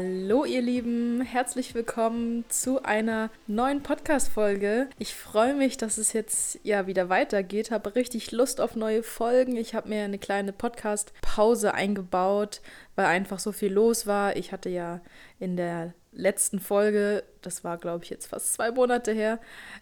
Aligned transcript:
Hallo 0.00 0.44
ihr 0.44 0.62
Lieben, 0.62 1.22
herzlich 1.22 1.74
willkommen 1.74 2.44
zu 2.48 2.84
einer 2.84 3.30
neuen 3.48 3.82
Podcast-Folge. 3.82 4.88
Ich 4.96 5.12
freue 5.12 5.54
mich, 5.54 5.76
dass 5.76 5.98
es 5.98 6.12
jetzt 6.12 6.60
ja 6.62 6.86
wieder 6.86 7.08
weitergeht, 7.08 7.72
habe 7.72 7.96
richtig 7.96 8.30
Lust 8.30 8.60
auf 8.60 8.76
neue 8.76 9.02
Folgen. 9.02 9.56
Ich 9.56 9.74
habe 9.74 9.88
mir 9.88 10.04
eine 10.04 10.20
kleine 10.20 10.52
Podcast-Pause 10.52 11.74
eingebaut, 11.74 12.60
weil 12.94 13.06
einfach 13.06 13.40
so 13.40 13.50
viel 13.50 13.72
los 13.72 14.06
war. 14.06 14.36
Ich 14.36 14.52
hatte 14.52 14.68
ja 14.68 15.00
in 15.40 15.56
der 15.56 15.94
letzten 16.12 16.60
Folge, 16.60 17.24
das 17.42 17.64
war 17.64 17.76
glaube 17.76 18.04
ich 18.04 18.10
jetzt 18.10 18.26
fast 18.26 18.52
zwei 18.52 18.70
Monate 18.70 19.10
her, 19.10 19.40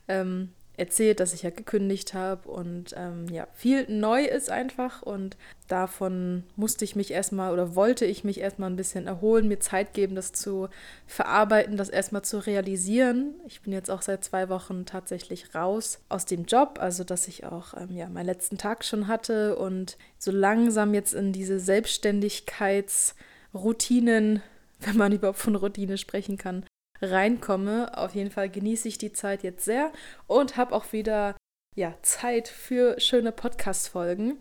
ähm, 0.09 0.51
erzählt, 0.77 1.21
dass 1.21 1.33
ich 1.33 1.43
ja 1.43 1.51
gekündigt 1.51 2.15
habe 2.15 2.49
und 2.49 2.95
ähm, 2.97 3.27
ja, 3.31 3.47
viel 3.55 3.87
neu 3.89 4.25
ist 4.25 4.51
einfach 4.51 5.03
und 5.03 5.37
davon 5.69 6.43
musste 6.55 6.85
ich 6.85 6.97
mich 6.97 7.11
erstmal 7.11 7.53
oder 7.53 7.75
wollte 7.75 8.05
ich 8.05 8.25
mich 8.25 8.41
erstmal 8.41 8.71
ein 8.71 8.77
bisschen 8.77 9.07
erholen, 9.07 9.49
mir 9.49 9.61
Zeit 9.61 9.95
geben, 9.95 10.15
das 10.15 10.33
zu 10.33 10.69
verarbeiten, 11.07 11.77
das 11.77 11.89
erstmal 11.89 12.23
zu 12.23 12.45
realisieren. 12.45 13.35
Ich 13.47 13.63
bin 13.63 13.73
jetzt 13.73 13.91
auch 13.91 14.03
seit 14.03 14.23
zwei 14.23 14.49
Wochen 14.49 14.85
tatsächlich 14.85 15.55
raus 15.55 16.01
aus 16.09 16.27
dem 16.27 16.45
Job, 16.45 16.79
also 16.81 17.05
dass 17.05 17.29
ich 17.29 17.47
auch 17.47 17.75
ähm, 17.75 17.97
ja, 17.97 18.09
meinen 18.09 18.27
letzten 18.27 18.59
Tag 18.59 18.85
schon 18.85 19.09
hatte 19.09 19.57
und 19.57 19.97
so 20.19 20.31
langsam 20.31 20.95
jetzt 20.95 21.15
in 21.15 21.33
diese 21.33 21.59
Selbstständigkeitsroutinen 21.59 24.43
wenn 24.81 24.97
man 24.97 25.13
überhaupt 25.13 25.39
von 25.39 25.57
Routine 25.57 25.97
sprechen 25.97 26.37
kann, 26.37 26.66
reinkomme. 27.03 27.97
Auf 27.97 28.15
jeden 28.15 28.31
Fall 28.31 28.49
genieße 28.49 28.89
ich 28.89 28.99
die 28.99 29.13
Zeit 29.13 29.43
jetzt 29.43 29.65
sehr 29.65 29.93
und 30.27 30.57
habe 30.57 30.75
auch 30.75 30.93
wieder 30.93 31.37
ja, 31.75 31.95
Zeit 32.03 32.49
für 32.49 32.99
schöne 33.01 33.33
Podcast-Folgen. 33.33 34.39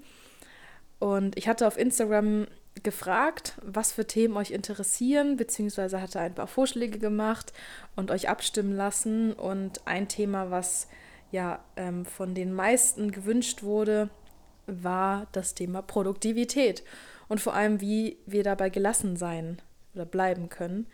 Und 1.00 1.38
ich 1.38 1.48
hatte 1.48 1.68
auf 1.68 1.78
Instagram 1.78 2.48
gefragt, 2.84 3.58
was 3.62 3.94
für 3.94 4.06
Themen 4.06 4.38
euch 4.38 4.52
interessieren, 4.52 5.38
beziehungsweise 5.38 6.02
hatte 6.02 6.20
ein 6.20 6.36
paar 6.36 6.48
Vorschläge 6.48 7.00
gemacht 7.00 7.54
und 7.96 8.12
euch 8.12 8.30
abstimmen 8.30 8.76
lassen. 8.76 9.34
Und 9.34 9.86
ein 9.86 10.08
Thema, 10.08 10.52
was 10.52 10.88
ja 11.32 11.64
ähm, 11.76 12.06
von 12.06 12.34
den 12.34 12.54
meisten 12.54 13.12
gewünscht 13.12 13.64
wurde, 13.64 14.10
war 14.68 15.28
das 15.32 15.54
Thema 15.54 15.82
Produktivität 15.82 16.84
und 17.28 17.40
vor 17.42 17.54
allem, 17.54 17.82
wie 17.82 18.18
wir 18.26 18.44
dabei 18.44 18.70
gelassen 18.70 19.16
sein 19.18 19.62
oder 19.94 20.06
bleiben 20.06 20.50
können 20.50 20.88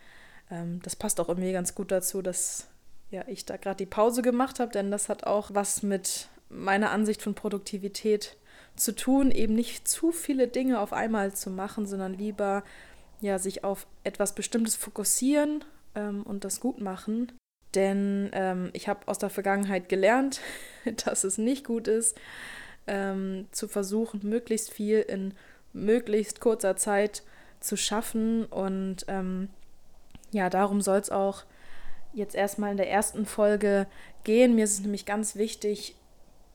ähm, 0.52 0.80
das 0.82 0.94
passt 0.94 1.18
auch 1.18 1.28
irgendwie 1.28 1.52
ganz 1.52 1.74
gut 1.74 1.90
dazu, 1.90 2.22
dass 2.22 2.68
ja, 3.10 3.24
ich 3.26 3.44
da 3.44 3.56
gerade 3.56 3.76
die 3.76 3.86
Pause 3.86 4.22
gemacht 4.22 4.60
habe, 4.60 4.70
denn 4.70 4.90
das 4.90 5.08
hat 5.08 5.24
auch 5.24 5.50
was 5.52 5.82
mit 5.82 6.28
meiner 6.48 6.90
Ansicht 6.90 7.22
von 7.22 7.34
Produktivität 7.34 8.36
zu 8.76 8.94
tun, 8.94 9.30
eben 9.30 9.54
nicht 9.54 9.88
zu 9.88 10.12
viele 10.12 10.48
Dinge 10.48 10.80
auf 10.80 10.92
einmal 10.92 11.34
zu 11.34 11.50
machen, 11.50 11.86
sondern 11.86 12.14
lieber 12.14 12.62
ja, 13.20 13.38
sich 13.38 13.64
auf 13.64 13.86
etwas 14.04 14.34
Bestimmtes 14.34 14.76
fokussieren 14.76 15.64
ähm, 15.94 16.22
und 16.22 16.44
das 16.44 16.60
gut 16.60 16.80
machen. 16.80 17.32
Denn 17.74 18.30
ähm, 18.32 18.70
ich 18.74 18.88
habe 18.88 19.08
aus 19.08 19.18
der 19.18 19.30
Vergangenheit 19.30 19.88
gelernt, 19.88 20.40
dass 21.04 21.24
es 21.24 21.38
nicht 21.38 21.64
gut 21.64 21.88
ist, 21.88 22.18
ähm, 22.86 23.46
zu 23.52 23.68
versuchen, 23.68 24.20
möglichst 24.28 24.72
viel 24.72 25.00
in 25.00 25.34
möglichst 25.72 26.40
kurzer 26.40 26.76
Zeit 26.76 27.22
zu 27.60 27.76
schaffen 27.76 28.44
und 28.46 29.04
ähm, 29.08 29.48
ja, 30.32 30.50
darum 30.50 30.80
soll 30.80 30.98
es 30.98 31.10
auch 31.10 31.44
jetzt 32.12 32.34
erstmal 32.34 32.72
in 32.72 32.76
der 32.76 32.90
ersten 32.90 33.26
Folge 33.26 33.86
gehen. 34.24 34.54
Mir 34.54 34.64
ist 34.64 34.74
es 34.74 34.80
nämlich 34.80 35.06
ganz 35.06 35.36
wichtig 35.36 35.94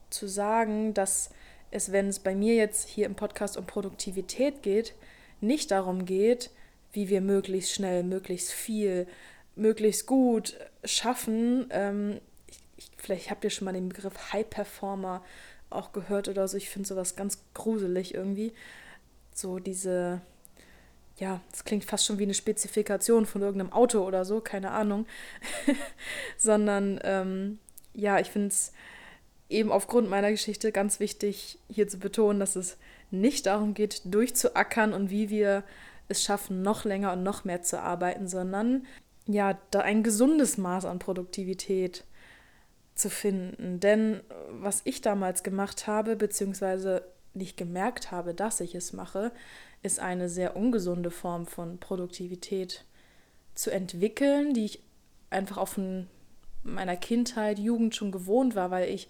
zu 0.09 0.27
sagen, 0.27 0.93
dass 0.93 1.29
es, 1.71 1.91
wenn 1.91 2.07
es 2.07 2.19
bei 2.19 2.35
mir 2.35 2.55
jetzt 2.55 2.87
hier 2.87 3.05
im 3.05 3.15
Podcast 3.15 3.57
um 3.57 3.65
Produktivität 3.65 4.61
geht, 4.63 4.93
nicht 5.41 5.71
darum 5.71 6.05
geht, 6.05 6.49
wie 6.91 7.09
wir 7.09 7.21
möglichst 7.21 7.71
schnell, 7.73 8.03
möglichst 8.03 8.51
viel, 8.51 9.07
möglichst 9.55 10.05
gut 10.07 10.57
schaffen. 10.83 11.67
Ähm, 11.71 12.19
ich, 12.47 12.59
ich, 12.77 12.91
vielleicht 12.97 13.29
habt 13.29 13.43
ihr 13.43 13.49
schon 13.49 13.65
mal 13.65 13.73
den 13.73 13.89
Begriff 13.89 14.33
High 14.33 14.49
Performer 14.49 15.23
auch 15.69 15.91
gehört 15.91 16.27
oder 16.29 16.47
so. 16.47 16.57
Ich 16.57 16.69
finde 16.69 16.87
sowas 16.87 17.15
ganz 17.15 17.39
gruselig 17.53 18.13
irgendwie. 18.13 18.53
So 19.33 19.59
diese 19.59 20.21
ja, 21.17 21.41
das 21.51 21.63
klingt 21.63 21.85
fast 21.85 22.05
schon 22.05 22.19
wie 22.19 22.23
eine 22.23 22.33
Spezifikation 22.33 23.25
von 23.25 23.41
irgendeinem 23.41 23.73
Auto 23.73 24.05
oder 24.05 24.23
so, 24.23 24.39
keine 24.39 24.71
Ahnung, 24.71 25.05
sondern 26.37 26.99
ähm, 27.03 27.59
ja, 27.93 28.19
ich 28.19 28.29
finde 28.29 28.49
es 28.49 28.71
eben 29.49 29.71
aufgrund 29.71 30.09
meiner 30.09 30.31
Geschichte 30.31 30.71
ganz 30.71 30.99
wichtig, 30.99 31.59
hier 31.69 31.87
zu 31.87 31.97
betonen, 31.97 32.39
dass 32.39 32.55
es 32.55 32.77
nicht 33.09 33.45
darum 33.47 33.73
geht, 33.73 34.01
durchzuackern 34.05 34.93
und 34.93 35.09
wie 35.09 35.29
wir 35.29 35.63
es 36.07 36.23
schaffen, 36.23 36.61
noch 36.61 36.85
länger 36.85 37.13
und 37.13 37.23
noch 37.23 37.45
mehr 37.45 37.63
zu 37.63 37.81
arbeiten, 37.81 38.27
sondern 38.27 38.85
ja, 39.25 39.57
da 39.71 39.79
ein 39.79 40.03
gesundes 40.03 40.57
Maß 40.57 40.85
an 40.85 40.99
Produktivität 40.99 42.05
zu 42.95 43.09
finden. 43.09 43.79
Denn 43.79 44.21
was 44.49 44.81
ich 44.83 45.01
damals 45.01 45.43
gemacht 45.43 45.87
habe, 45.87 46.15
beziehungsweise 46.15 47.03
nicht 47.37 47.57
gemerkt 47.57 48.11
habe, 48.11 48.33
dass 48.33 48.59
ich 48.59 48.75
es 48.75 48.93
mache, 48.93 49.31
ist 49.83 49.99
eine 49.99 50.29
sehr 50.29 50.55
ungesunde 50.55 51.11
Form 51.11 51.45
von 51.45 51.79
Produktivität 51.79 52.83
zu 53.55 53.71
entwickeln, 53.71 54.53
die 54.53 54.65
ich 54.65 54.83
einfach 55.29 55.67
von 55.67 56.07
meiner 56.63 56.97
Kindheit, 56.97 57.59
Jugend 57.59 57.95
schon 57.95 58.11
gewohnt 58.11 58.55
war, 58.55 58.71
weil 58.71 58.89
ich 58.89 59.07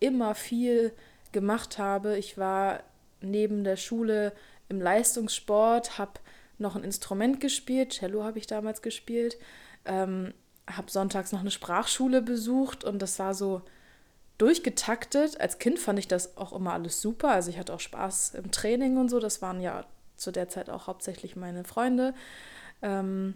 immer 0.00 0.34
viel 0.34 0.92
gemacht 1.32 1.78
habe. 1.78 2.16
Ich 2.18 2.38
war 2.38 2.82
neben 3.20 3.64
der 3.64 3.76
Schule 3.76 4.32
im 4.68 4.80
Leistungssport, 4.80 5.98
habe 5.98 6.20
noch 6.58 6.76
ein 6.76 6.84
Instrument 6.84 7.40
gespielt, 7.40 7.92
Cello 7.92 8.24
habe 8.24 8.38
ich 8.38 8.46
damals 8.46 8.82
gespielt, 8.82 9.38
ähm, 9.84 10.34
habe 10.66 10.90
sonntags 10.90 11.32
noch 11.32 11.40
eine 11.40 11.50
Sprachschule 11.50 12.20
besucht 12.20 12.84
und 12.84 13.00
das 13.00 13.18
war 13.18 13.34
so 13.34 13.62
durchgetaktet. 14.38 15.40
Als 15.40 15.58
Kind 15.58 15.78
fand 15.78 15.98
ich 15.98 16.08
das 16.08 16.36
auch 16.36 16.52
immer 16.52 16.72
alles 16.72 17.00
super. 17.00 17.30
Also 17.30 17.50
ich 17.50 17.58
hatte 17.58 17.74
auch 17.74 17.80
Spaß 17.80 18.34
im 18.34 18.50
Training 18.50 18.96
und 18.96 19.08
so. 19.08 19.20
Das 19.20 19.42
waren 19.42 19.60
ja 19.60 19.84
zu 20.16 20.30
der 20.32 20.48
Zeit 20.48 20.70
auch 20.70 20.86
hauptsächlich 20.86 21.36
meine 21.36 21.64
Freunde, 21.64 22.14
ähm, 22.82 23.34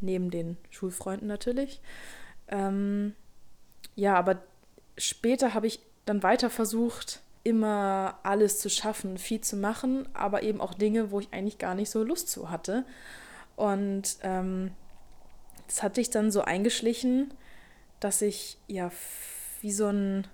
neben 0.00 0.30
den 0.30 0.56
Schulfreunden 0.70 1.28
natürlich. 1.28 1.80
Ähm, 2.48 3.14
ja, 3.96 4.16
aber 4.16 4.42
später 4.96 5.54
habe 5.54 5.66
ich 5.66 5.80
dann 6.04 6.22
weiter 6.22 6.50
versucht, 6.50 7.20
immer 7.42 8.18
alles 8.22 8.58
zu 8.60 8.68
schaffen, 8.68 9.18
viel 9.18 9.40
zu 9.40 9.56
machen, 9.56 10.08
aber 10.12 10.42
eben 10.42 10.60
auch 10.60 10.74
Dinge, 10.74 11.10
wo 11.10 11.20
ich 11.20 11.32
eigentlich 11.32 11.58
gar 11.58 11.74
nicht 11.74 11.90
so 11.90 12.02
Lust 12.02 12.28
zu 12.28 12.50
hatte. 12.50 12.84
Und 13.56 14.18
ähm, 14.22 14.72
das 15.66 15.82
hatte 15.82 16.00
ich 16.00 16.10
dann 16.10 16.30
so 16.30 16.42
eingeschlichen, 16.42 17.32
dass 18.00 18.22
ich 18.22 18.58
ja 18.66 18.90
wie 19.60 19.72
so 19.72 19.86
ein, 19.86 20.26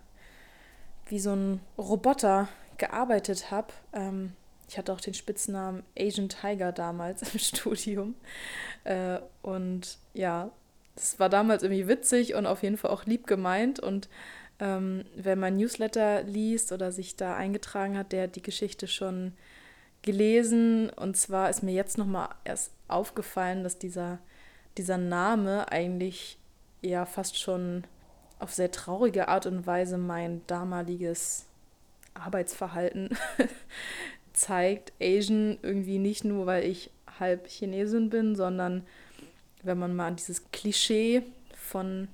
wie 1.09 1.21
so 1.21 1.33
ein 1.35 1.61
Roboter 1.79 2.49
gearbeitet 2.79 3.51
habe. 3.51 3.69
Ähm, 3.93 4.33
ich 4.69 4.77
hatte 4.79 4.93
auch 4.93 5.01
den 5.01 5.15
Spitznamen 5.15 5.83
Asian 5.99 6.29
Tiger 6.29 6.73
damals 6.73 7.23
im 7.33 7.39
Studium. 7.39 8.15
Äh, 8.85 9.21
und 9.43 9.99
ja, 10.15 10.51
es 10.97 11.19
war 11.21 11.29
damals 11.29 11.63
irgendwie 11.63 11.89
witzig 11.89 12.35
und 12.35 12.47
auf 12.47 12.63
jeden 12.63 12.77
Fall 12.77 12.91
auch 12.91 13.05
lieb 13.05 13.27
gemeint. 13.27 13.79
Und 13.81 14.09
ähm, 14.59 15.05
wer 15.15 15.37
mein 15.37 15.57
Newsletter 15.57 16.23
liest 16.23 16.73
oder 16.73 16.91
sich 16.91 17.17
da 17.17 17.37
eingetragen 17.37 17.97
hat, 17.97 18.13
der 18.13 18.25
hat 18.25 18.37
die 18.37 18.43
Geschichte 18.43 18.87
schon 18.89 19.33
gelesen. 20.03 20.91
Und 20.91 21.17
zwar 21.17 21.51
ist 21.51 21.63
mir 21.63 21.75
jetzt 21.75 21.99
nochmal 21.99 22.31
erst 22.45 22.73
aufgefallen, 22.89 23.63
dass 23.63 23.79
dieser, 23.79 24.19
dieser 24.79 24.99
Name 24.99 25.71
eigentlich 25.71 26.39
ja 26.81 27.05
fast 27.05 27.39
schon 27.39 27.85
auf 28.39 28.53
sehr 28.53 28.71
traurige 28.71 29.29
Art 29.29 29.47
und 29.47 29.67
Weise 29.67 29.99
mein 29.99 30.43
damaliges 30.47 31.47
Arbeitsverhalten 32.15 33.17
zeigt 34.33 34.93
Asian 35.01 35.59
irgendwie 35.63 35.99
nicht 35.99 36.25
nur, 36.25 36.47
weil 36.47 36.65
ich 36.65 36.91
halb 37.19 37.49
Chinesin 37.49 38.11
bin, 38.11 38.37
sondern 38.37 38.87
wenn 39.63 39.79
man 39.79 39.97
mal 39.97 40.09
an 40.09 40.17
dieses 40.17 40.51
Klischee 40.53 41.23
von 41.55 42.09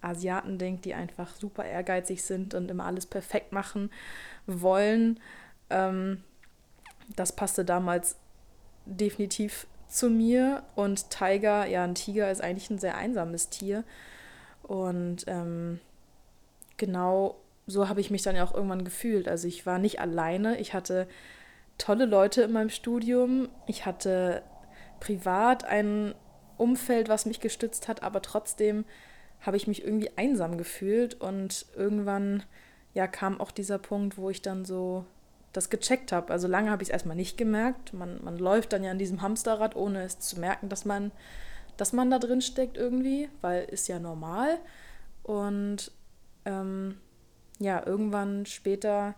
Asiaten 0.00 0.58
denkt, 0.58 0.84
die 0.84 0.94
einfach 0.94 1.34
super 1.36 1.64
ehrgeizig 1.64 2.22
sind 2.22 2.54
und 2.54 2.70
immer 2.70 2.84
alles 2.84 3.06
perfekt 3.06 3.52
machen 3.52 3.90
wollen. 4.46 5.20
Ähm, 5.70 6.22
das 7.14 7.32
passte 7.34 7.64
damals 7.64 8.16
definitiv 8.84 9.66
zu 9.88 10.10
mir. 10.10 10.62
Und 10.74 11.10
Tiger, 11.10 11.66
ja, 11.66 11.84
ein 11.84 11.94
Tiger 11.94 12.30
ist 12.30 12.40
eigentlich 12.40 12.70
ein 12.70 12.78
sehr 12.78 12.96
einsames 12.96 13.48
Tier. 13.48 13.84
Und 14.66 15.24
ähm, 15.28 15.80
genau 16.76 17.36
so 17.66 17.88
habe 17.88 18.00
ich 18.00 18.10
mich 18.10 18.22
dann 18.22 18.36
ja 18.36 18.44
auch 18.44 18.54
irgendwann 18.54 18.84
gefühlt. 18.84 19.28
Also 19.28 19.48
ich 19.48 19.66
war 19.66 19.78
nicht 19.78 20.00
alleine. 20.00 20.58
Ich 20.58 20.74
hatte 20.74 21.06
tolle 21.78 22.04
Leute 22.04 22.42
in 22.42 22.52
meinem 22.52 22.70
Studium. 22.70 23.48
Ich 23.66 23.86
hatte 23.86 24.42
privat 25.00 25.64
ein 25.64 26.14
Umfeld, 26.56 27.08
was 27.08 27.26
mich 27.26 27.40
gestützt 27.40 27.88
hat, 27.88 28.02
aber 28.02 28.22
trotzdem 28.22 28.84
habe 29.40 29.56
ich 29.56 29.66
mich 29.66 29.84
irgendwie 29.84 30.10
einsam 30.16 30.58
gefühlt 30.58 31.20
und 31.20 31.66
irgendwann 31.76 32.42
ja 32.94 33.06
kam 33.06 33.40
auch 33.40 33.50
dieser 33.50 33.78
Punkt, 33.78 34.16
wo 34.16 34.30
ich 34.30 34.42
dann 34.42 34.64
so 34.64 35.04
das 35.52 35.70
gecheckt 35.70 36.12
habe. 36.12 36.32
Also 36.32 36.48
lange 36.48 36.70
habe 36.70 36.82
ich 36.82 36.88
es 36.88 36.92
erstmal 36.92 37.16
nicht 37.16 37.36
gemerkt. 37.36 37.92
Man, 37.92 38.22
man 38.24 38.38
läuft 38.38 38.72
dann 38.72 38.84
ja 38.84 38.90
an 38.90 38.98
diesem 38.98 39.22
Hamsterrad, 39.22 39.76
ohne 39.76 40.02
es 40.02 40.18
zu 40.18 40.40
merken, 40.40 40.68
dass 40.68 40.84
man 40.84 41.12
dass 41.76 41.92
man 41.92 42.10
da 42.10 42.18
drin 42.18 42.40
steckt 42.40 42.76
irgendwie, 42.76 43.28
weil 43.40 43.64
ist 43.64 43.88
ja 43.88 43.98
normal. 43.98 44.58
Und 45.22 45.92
ähm, 46.44 46.98
ja, 47.58 47.84
irgendwann 47.84 48.46
später, 48.46 49.14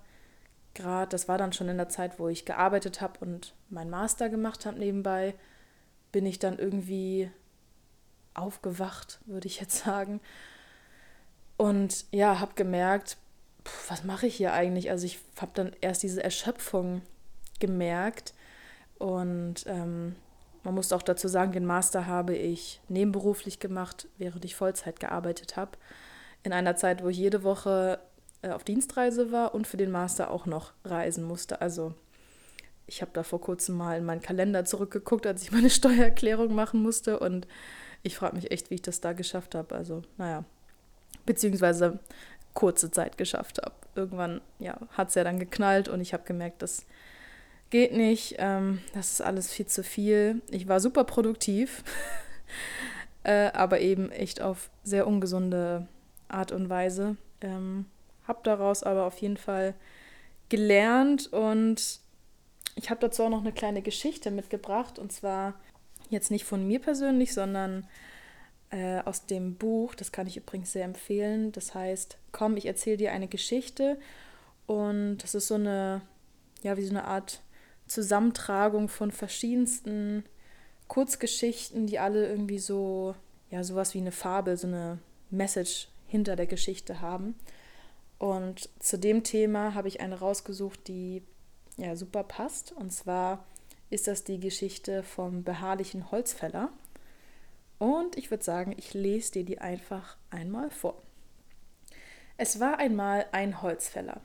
gerade, 0.74 1.10
das 1.10 1.28
war 1.28 1.38
dann 1.38 1.52
schon 1.52 1.68
in 1.68 1.76
der 1.76 1.88
Zeit, 1.88 2.18
wo 2.18 2.28
ich 2.28 2.44
gearbeitet 2.44 3.00
habe 3.00 3.20
und 3.20 3.54
mein 3.68 3.90
Master 3.90 4.28
gemacht 4.28 4.66
habe 4.66 4.78
nebenbei, 4.78 5.34
bin 6.12 6.24
ich 6.24 6.38
dann 6.38 6.58
irgendwie 6.58 7.30
aufgewacht, 8.34 9.20
würde 9.26 9.46
ich 9.46 9.60
jetzt 9.60 9.84
sagen. 9.84 10.20
Und 11.56 12.06
ja, 12.12 12.38
habe 12.40 12.54
gemerkt, 12.54 13.16
was 13.88 14.04
mache 14.04 14.26
ich 14.26 14.36
hier 14.36 14.52
eigentlich? 14.52 14.90
Also 14.90 15.04
ich 15.06 15.18
habe 15.40 15.50
dann 15.54 15.72
erst 15.80 16.02
diese 16.02 16.22
Erschöpfung 16.22 17.02
gemerkt 17.58 18.34
und 18.98 19.64
ähm, 19.66 20.14
man 20.68 20.74
muss 20.74 20.92
auch 20.92 21.02
dazu 21.02 21.28
sagen, 21.28 21.52
den 21.52 21.64
Master 21.64 22.06
habe 22.06 22.36
ich 22.36 22.82
nebenberuflich 22.88 23.58
gemacht, 23.58 24.06
während 24.18 24.44
ich 24.44 24.54
Vollzeit 24.54 25.00
gearbeitet 25.00 25.56
habe. 25.56 25.72
In 26.42 26.52
einer 26.52 26.76
Zeit, 26.76 27.02
wo 27.02 27.08
ich 27.08 27.16
jede 27.16 27.42
Woche 27.42 27.98
äh, 28.42 28.50
auf 28.50 28.64
Dienstreise 28.64 29.32
war 29.32 29.54
und 29.54 29.66
für 29.66 29.78
den 29.78 29.90
Master 29.90 30.30
auch 30.30 30.44
noch 30.44 30.74
reisen 30.84 31.24
musste. 31.24 31.62
Also 31.62 31.94
ich 32.86 33.00
habe 33.00 33.12
da 33.14 33.22
vor 33.22 33.40
kurzem 33.40 33.78
mal 33.78 33.96
in 33.96 34.04
meinen 34.04 34.20
Kalender 34.20 34.66
zurückgeguckt, 34.66 35.26
als 35.26 35.40
ich 35.40 35.52
meine 35.52 35.70
Steuererklärung 35.70 36.54
machen 36.54 36.82
musste 36.82 37.18
und 37.18 37.48
ich 38.02 38.18
frage 38.18 38.36
mich 38.36 38.50
echt, 38.50 38.68
wie 38.68 38.74
ich 38.74 38.82
das 38.82 39.00
da 39.00 39.14
geschafft 39.14 39.54
habe. 39.54 39.74
Also, 39.74 40.02
naja, 40.18 40.44
beziehungsweise 41.24 41.98
kurze 42.52 42.90
Zeit 42.90 43.16
geschafft 43.16 43.62
habe. 43.64 43.74
Irgendwann, 43.94 44.42
ja, 44.58 44.78
hat 44.90 45.08
es 45.08 45.14
ja 45.14 45.24
dann 45.24 45.38
geknallt 45.38 45.88
und 45.88 46.02
ich 46.02 46.12
habe 46.12 46.24
gemerkt, 46.24 46.60
das 46.60 46.84
geht 47.70 47.92
nicht, 47.92 48.36
ähm, 48.38 48.80
das 48.94 49.12
ist 49.12 49.20
alles 49.20 49.52
viel 49.52 49.66
zu 49.66 49.82
viel. 49.82 50.42
Ich 50.50 50.68
war 50.68 50.80
super 50.80 51.04
produktiv, 51.04 51.84
äh, 53.24 53.50
aber 53.52 53.80
eben 53.80 54.10
echt 54.10 54.40
auf 54.40 54.70
sehr 54.84 55.06
ungesunde 55.06 55.86
Art 56.28 56.52
und 56.52 56.68
Weise. 56.68 57.16
Ähm, 57.40 57.86
habe 58.26 58.40
daraus 58.42 58.82
aber 58.82 59.04
auf 59.04 59.18
jeden 59.18 59.36
Fall 59.36 59.74
gelernt 60.48 61.32
und 61.32 62.00
ich 62.74 62.90
habe 62.90 63.00
dazu 63.00 63.24
auch 63.24 63.30
noch 63.30 63.40
eine 63.40 63.52
kleine 63.52 63.82
Geschichte 63.82 64.30
mitgebracht 64.30 64.98
und 64.98 65.12
zwar 65.12 65.54
jetzt 66.10 66.30
nicht 66.30 66.44
von 66.44 66.66
mir 66.66 66.80
persönlich, 66.80 67.34
sondern 67.34 67.86
äh, 68.70 69.00
aus 69.00 69.26
dem 69.26 69.56
Buch, 69.56 69.94
das 69.94 70.12
kann 70.12 70.26
ich 70.26 70.36
übrigens 70.36 70.72
sehr 70.72 70.84
empfehlen. 70.84 71.52
Das 71.52 71.74
heißt, 71.74 72.18
komm, 72.32 72.56
ich 72.56 72.66
erzähle 72.66 72.98
dir 72.98 73.12
eine 73.12 73.28
Geschichte 73.28 73.98
und 74.66 75.18
das 75.18 75.34
ist 75.34 75.48
so 75.48 75.54
eine, 75.54 76.02
ja, 76.62 76.76
wie 76.76 76.84
so 76.84 76.90
eine 76.90 77.04
Art 77.04 77.42
Zusammentragung 77.88 78.88
von 78.88 79.10
verschiedensten 79.10 80.24
Kurzgeschichten, 80.86 81.86
die 81.86 81.98
alle 81.98 82.28
irgendwie 82.28 82.58
so, 82.58 83.14
ja, 83.50 83.62
sowas 83.64 83.94
wie 83.94 83.98
eine 83.98 84.12
Fabel, 84.12 84.56
so 84.56 84.66
eine 84.66 84.98
Message 85.30 85.88
hinter 86.06 86.36
der 86.36 86.46
Geschichte 86.46 87.00
haben. 87.00 87.34
Und 88.18 88.68
zu 88.80 88.98
dem 88.98 89.22
Thema 89.22 89.74
habe 89.74 89.88
ich 89.88 90.00
eine 90.00 90.18
rausgesucht, 90.18 90.88
die 90.88 91.22
ja 91.76 91.94
super 91.96 92.24
passt. 92.24 92.72
Und 92.72 92.92
zwar 92.92 93.44
ist 93.90 94.08
das 94.08 94.24
die 94.24 94.40
Geschichte 94.40 95.02
vom 95.02 95.44
beharrlichen 95.44 96.10
Holzfäller. 96.10 96.70
Und 97.78 98.16
ich 98.16 98.30
würde 98.30 98.42
sagen, 98.42 98.74
ich 98.76 98.92
lese 98.92 99.32
dir 99.32 99.44
die 99.44 99.60
einfach 99.60 100.16
einmal 100.30 100.70
vor. 100.70 101.00
Es 102.36 102.60
war 102.60 102.78
einmal 102.78 103.26
ein 103.32 103.62
Holzfäller, 103.62 104.20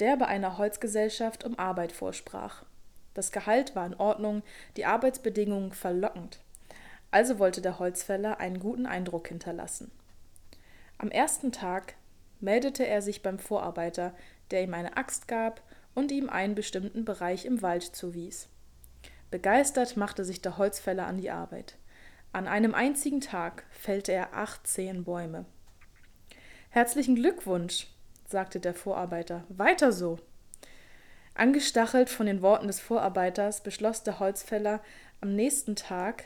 der 0.00 0.16
bei 0.16 0.26
einer 0.26 0.58
Holzgesellschaft 0.58 1.44
um 1.44 1.58
Arbeit 1.58 1.92
vorsprach. 1.92 2.64
Das 3.14 3.32
Gehalt 3.32 3.74
war 3.74 3.86
in 3.86 3.94
Ordnung, 3.94 4.42
die 4.76 4.84
Arbeitsbedingungen 4.84 5.72
verlockend. 5.72 6.40
Also 7.10 7.38
wollte 7.38 7.62
der 7.62 7.78
Holzfäller 7.78 8.40
einen 8.40 8.58
guten 8.58 8.86
Eindruck 8.86 9.28
hinterlassen. 9.28 9.92
Am 10.98 11.10
ersten 11.10 11.52
Tag 11.52 11.94
meldete 12.40 12.86
er 12.86 13.02
sich 13.02 13.22
beim 13.22 13.38
Vorarbeiter, 13.38 14.14
der 14.50 14.62
ihm 14.62 14.74
eine 14.74 14.96
Axt 14.96 15.28
gab 15.28 15.62
und 15.94 16.10
ihm 16.12 16.28
einen 16.28 16.54
bestimmten 16.54 17.04
Bereich 17.04 17.44
im 17.44 17.62
Wald 17.62 17.84
zuwies. 17.84 18.48
Begeistert 19.30 19.96
machte 19.96 20.24
sich 20.24 20.42
der 20.42 20.58
Holzfäller 20.58 21.06
an 21.06 21.18
die 21.18 21.30
Arbeit. 21.30 21.76
An 22.32 22.48
einem 22.48 22.74
einzigen 22.74 23.20
Tag 23.20 23.64
fällte 23.70 24.12
er 24.12 24.34
18 24.34 25.04
Bäume. 25.04 25.44
Herzlichen 26.70 27.14
Glückwunsch, 27.14 27.86
sagte 28.26 28.58
der 28.58 28.74
Vorarbeiter. 28.74 29.44
Weiter 29.48 29.92
so. 29.92 30.18
Angestachelt 31.34 32.10
von 32.10 32.26
den 32.26 32.42
Worten 32.42 32.68
des 32.68 32.78
Vorarbeiters 32.78 33.62
beschloss 33.62 34.04
der 34.04 34.20
Holzfäller 34.20 34.80
am 35.20 35.34
nächsten 35.34 35.74
Tag 35.74 36.24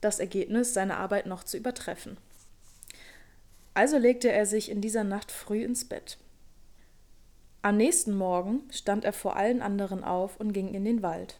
das 0.00 0.18
Ergebnis 0.18 0.74
seiner 0.74 0.96
Arbeit 0.96 1.26
noch 1.26 1.44
zu 1.44 1.56
übertreffen. 1.56 2.16
Also 3.74 3.96
legte 3.96 4.32
er 4.32 4.44
sich 4.44 4.70
in 4.70 4.80
dieser 4.80 5.04
Nacht 5.04 5.30
früh 5.30 5.62
ins 5.62 5.84
Bett. 5.84 6.18
Am 7.62 7.76
nächsten 7.76 8.16
Morgen 8.16 8.68
stand 8.72 9.04
er 9.04 9.12
vor 9.12 9.36
allen 9.36 9.62
anderen 9.62 10.02
auf 10.02 10.38
und 10.38 10.52
ging 10.52 10.74
in 10.74 10.84
den 10.84 11.02
Wald. 11.02 11.38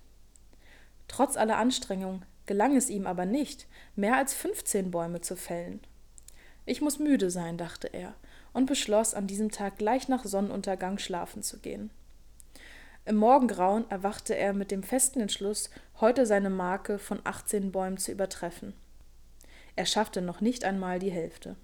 Trotz 1.08 1.36
aller 1.36 1.56
Anstrengung 1.56 2.22
gelang 2.46 2.76
es 2.76 2.90
ihm 2.90 3.06
aber 3.06 3.26
nicht, 3.26 3.66
mehr 3.96 4.16
als 4.16 4.34
fünfzehn 4.34 4.90
Bäume 4.90 5.20
zu 5.20 5.36
fällen. 5.36 5.80
Ich 6.64 6.80
muss 6.80 6.98
müde 6.98 7.30
sein, 7.30 7.58
dachte 7.58 7.88
er, 7.88 8.14
und 8.52 8.66
beschloss, 8.66 9.14
an 9.14 9.26
diesem 9.26 9.50
Tag 9.50 9.78
gleich 9.78 10.08
nach 10.08 10.24
Sonnenuntergang 10.24 10.98
schlafen 10.98 11.42
zu 11.42 11.58
gehen. 11.58 11.90
Im 13.08 13.16
Morgengrauen 13.16 13.90
erwachte 13.90 14.36
er 14.36 14.52
mit 14.52 14.70
dem 14.70 14.82
festen 14.82 15.20
Entschluss, 15.20 15.70
heute 15.98 16.26
seine 16.26 16.50
Marke 16.50 16.98
von 16.98 17.20
18 17.24 17.72
Bäumen 17.72 17.96
zu 17.96 18.12
übertreffen. 18.12 18.74
Er 19.76 19.86
schaffte 19.86 20.20
noch 20.20 20.42
nicht 20.42 20.62
einmal 20.62 20.98
die 20.98 21.10
Hälfte. 21.10 21.56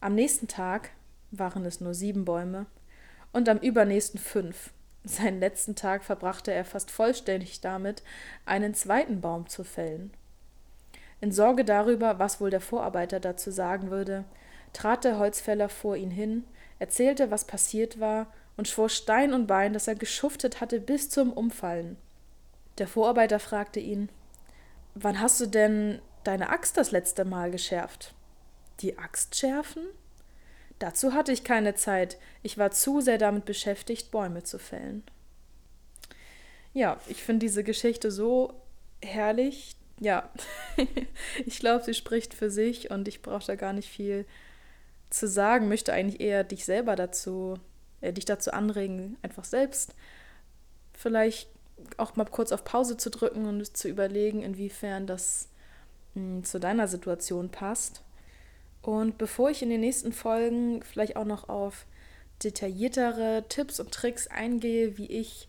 Am 0.00 0.14
nächsten 0.14 0.46
Tag 0.46 0.90
waren 1.32 1.66
es 1.66 1.80
nur 1.80 1.94
sieben 1.94 2.24
Bäume 2.24 2.66
und 3.32 3.48
am 3.48 3.58
übernächsten 3.58 4.20
fünf. 4.20 4.72
Seinen 5.02 5.40
letzten 5.40 5.74
Tag 5.74 6.04
verbrachte 6.04 6.52
er 6.52 6.64
fast 6.64 6.92
vollständig 6.92 7.60
damit, 7.60 8.04
einen 8.46 8.72
zweiten 8.72 9.20
Baum 9.20 9.48
zu 9.48 9.64
fällen. 9.64 10.12
In 11.20 11.32
Sorge 11.32 11.64
darüber, 11.64 12.20
was 12.20 12.40
wohl 12.40 12.50
der 12.50 12.60
Vorarbeiter 12.60 13.18
dazu 13.18 13.50
sagen 13.50 13.90
würde, 13.90 14.24
trat 14.72 15.02
der 15.02 15.18
Holzfäller 15.18 15.68
vor 15.68 15.96
ihn 15.96 16.12
hin, 16.12 16.44
erzählte, 16.78 17.32
was 17.32 17.44
passiert 17.48 17.98
war 17.98 18.28
und 18.56 18.68
schwor 18.68 18.88
Stein 18.88 19.32
und 19.32 19.46
Bein, 19.46 19.72
dass 19.72 19.88
er 19.88 19.94
geschuftet 19.94 20.60
hatte 20.60 20.80
bis 20.80 21.10
zum 21.10 21.32
Umfallen. 21.32 21.96
Der 22.78 22.88
Vorarbeiter 22.88 23.38
fragte 23.38 23.80
ihn 23.80 24.08
Wann 24.94 25.20
hast 25.20 25.40
du 25.40 25.46
denn 25.46 26.00
deine 26.22 26.50
Axt 26.50 26.76
das 26.76 26.92
letzte 26.92 27.24
Mal 27.24 27.50
geschärft? 27.50 28.14
Die 28.80 28.98
Axt 28.98 29.36
schärfen? 29.36 29.82
Dazu 30.78 31.12
hatte 31.12 31.32
ich 31.32 31.44
keine 31.44 31.74
Zeit, 31.74 32.18
ich 32.42 32.58
war 32.58 32.70
zu 32.70 33.00
sehr 33.00 33.18
damit 33.18 33.44
beschäftigt, 33.44 34.10
Bäume 34.10 34.42
zu 34.42 34.58
fällen. 34.58 35.04
Ja, 36.72 37.00
ich 37.06 37.22
finde 37.22 37.46
diese 37.46 37.62
Geschichte 37.62 38.10
so 38.10 38.52
herrlich. 39.02 39.76
Ja, 40.00 40.30
ich 41.46 41.60
glaube, 41.60 41.84
sie 41.84 41.94
spricht 41.94 42.34
für 42.34 42.50
sich 42.50 42.90
und 42.90 43.06
ich 43.06 43.22
brauche 43.22 43.46
da 43.46 43.54
gar 43.54 43.72
nicht 43.72 43.88
viel 43.88 44.26
zu 45.10 45.28
sagen, 45.28 45.68
möchte 45.68 45.92
eigentlich 45.92 46.20
eher 46.20 46.42
dich 46.42 46.64
selber 46.64 46.96
dazu 46.96 47.58
äh, 48.04 48.12
dich 48.12 48.24
dazu 48.24 48.52
anregen, 48.52 49.16
einfach 49.22 49.44
selbst 49.44 49.94
vielleicht 50.92 51.48
auch 51.96 52.16
mal 52.16 52.24
kurz 52.24 52.52
auf 52.52 52.64
Pause 52.64 52.96
zu 52.96 53.10
drücken 53.10 53.46
und 53.46 53.76
zu 53.76 53.88
überlegen, 53.88 54.42
inwiefern 54.42 55.06
das 55.06 55.48
mh, 56.14 56.22
hm, 56.22 56.44
zu 56.44 56.60
deiner 56.60 56.86
Situation 56.86 57.48
passt. 57.48 58.02
Und 58.82 59.16
bevor 59.16 59.50
ich 59.50 59.62
in 59.62 59.70
den 59.70 59.80
nächsten 59.80 60.12
Folgen 60.12 60.82
vielleicht 60.82 61.16
auch 61.16 61.24
noch 61.24 61.48
auf 61.48 61.86
detailliertere 62.42 63.44
Tipps 63.48 63.80
und 63.80 63.90
Tricks 63.92 64.26
eingehe, 64.26 64.98
wie 64.98 65.06
ich 65.06 65.48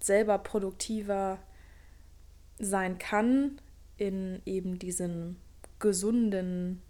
selber 0.00 0.36
produktiver 0.38 1.38
sein 2.58 2.98
kann 2.98 3.58
in 3.96 4.42
eben 4.44 4.78
diesem 4.78 5.36
gesunden 5.78 6.82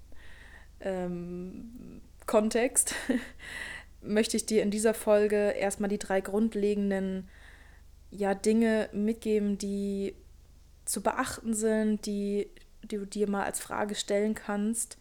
ähm, 0.81 2.01
Kontext, 2.27 2.95
möchte 4.07 4.37
ich 4.37 4.47
dir 4.47 4.63
in 4.63 4.71
dieser 4.71 4.95
Folge 4.95 5.51
erstmal 5.51 5.91
die 5.91 5.99
drei 5.99 6.21
grundlegenden 6.21 7.29
ja, 8.11 8.35
Dinge 8.35 8.89
mitgeben, 8.93 9.59
die 9.59 10.15
zu 10.85 11.03
beachten 11.03 11.55
sind, 11.55 12.07
die, 12.07 12.49
die 12.83 12.97
du 12.97 13.07
dir 13.07 13.29
mal 13.29 13.45
als 13.45 13.61
Frage 13.61 13.95
stellen 13.95 14.35
kannst 14.35 14.99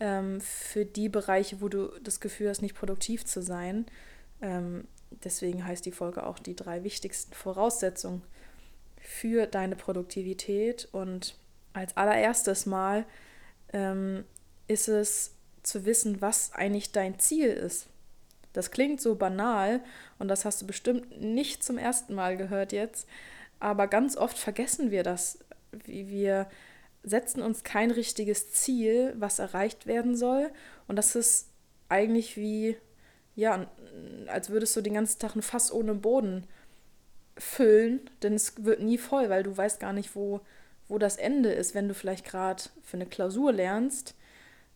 ähm, 0.00 0.40
für 0.40 0.84
die 0.84 1.08
Bereiche, 1.08 1.60
wo 1.60 1.68
du 1.68 1.88
das 2.02 2.20
Gefühl 2.20 2.48
hast, 2.48 2.62
nicht 2.62 2.74
produktiv 2.74 3.24
zu 3.24 3.42
sein. 3.42 3.86
Ähm, 4.40 4.88
deswegen 5.10 5.64
heißt 5.64 5.84
die 5.84 5.92
Folge 5.92 6.26
auch 6.26 6.38
die 6.38 6.56
drei 6.56 6.82
wichtigsten 6.82 7.34
Voraussetzungen 7.34 8.22
für 9.00 9.46
deine 9.46 9.76
Produktivität. 9.76 10.88
Und 10.92 11.36
als 11.72 11.96
allererstes 11.96 12.66
Mal 12.66 13.04
ähm, 13.72 14.24
ist 14.66 14.88
es 14.88 15.34
zu 15.62 15.84
wissen, 15.84 16.20
was 16.22 16.52
eigentlich 16.54 16.92
dein 16.92 17.18
Ziel 17.18 17.48
ist. 17.48 17.89
Das 18.52 18.70
klingt 18.70 19.00
so 19.00 19.14
banal 19.14 19.80
und 20.18 20.28
das 20.28 20.44
hast 20.44 20.62
du 20.62 20.66
bestimmt 20.66 21.20
nicht 21.20 21.62
zum 21.62 21.78
ersten 21.78 22.14
Mal 22.14 22.36
gehört 22.36 22.72
jetzt, 22.72 23.08
aber 23.60 23.86
ganz 23.86 24.16
oft 24.16 24.38
vergessen 24.38 24.90
wir 24.90 25.02
das, 25.02 25.38
wie 25.84 26.08
wir 26.08 26.48
setzen 27.02 27.42
uns 27.42 27.64
kein 27.64 27.90
richtiges 27.90 28.52
Ziel, 28.52 29.14
was 29.16 29.38
erreicht 29.38 29.86
werden 29.86 30.16
soll. 30.16 30.50
Und 30.86 30.96
das 30.96 31.14
ist 31.14 31.48
eigentlich 31.88 32.36
wie, 32.36 32.76
ja, 33.36 33.70
als 34.26 34.50
würdest 34.50 34.76
du 34.76 34.80
den 34.80 34.94
ganzen 34.94 35.18
Tag 35.18 35.34
ein 35.34 35.42
Fass 35.42 35.72
ohne 35.72 35.94
Boden 35.94 36.46
füllen, 37.38 38.00
denn 38.22 38.34
es 38.34 38.64
wird 38.64 38.80
nie 38.80 38.98
voll, 38.98 39.30
weil 39.30 39.42
du 39.42 39.56
weißt 39.56 39.80
gar 39.80 39.92
nicht, 39.92 40.14
wo, 40.14 40.40
wo 40.88 40.98
das 40.98 41.16
Ende 41.16 41.52
ist. 41.52 41.74
Wenn 41.74 41.88
du 41.88 41.94
vielleicht 41.94 42.26
gerade 42.26 42.62
für 42.82 42.96
eine 42.96 43.06
Klausur 43.06 43.52
lernst, 43.52 44.14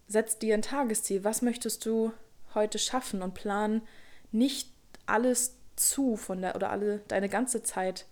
setz 0.09 0.39
dir 0.39 0.55
ein 0.55 0.63
Tagesziel. 0.63 1.25
Was 1.25 1.43
möchtest 1.43 1.85
du 1.85 2.13
heute 2.55 2.79
schaffen 2.79 3.23
und 3.23 3.35
plan 3.35 3.83
nicht 4.33 4.71
alles 5.07 5.57
zu 5.77 6.17
von 6.17 6.41
der 6.41 6.57
oder 6.57 6.71
alle 6.71 7.01
deine 7.09 7.29
ganze 7.29 7.63
Zeit 7.63 8.07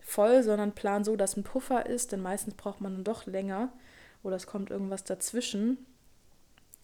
voll, 0.00 0.42
sondern 0.42 0.72
plan 0.72 1.04
so, 1.04 1.16
dass 1.16 1.36
ein 1.36 1.44
Puffer 1.44 1.86
ist, 1.86 2.12
denn 2.12 2.20
meistens 2.20 2.54
braucht 2.54 2.80
man 2.80 2.94
dann 2.94 3.04
doch 3.04 3.26
länger 3.26 3.72
oder 4.22 4.36
es 4.36 4.46
kommt 4.46 4.70
irgendwas 4.70 5.04
dazwischen. 5.04 5.84